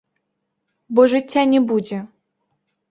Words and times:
Бо 0.95 1.01
жыцця 1.13 1.41
не 1.53 1.59
будзе! 1.71 1.97